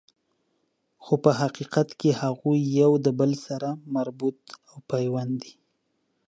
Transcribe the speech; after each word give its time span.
خو 1.03 1.13
په 1.23 1.31
حقیقت 1.41 1.87
کی 1.99 2.09
هغوی 2.21 2.59
یو 2.81 2.91
د 3.05 3.07
بل 3.19 3.31
سره 3.45 3.69
مربوط 3.95 4.39
او 4.69 4.77
پیوند 4.91 5.33
دي 5.43 5.53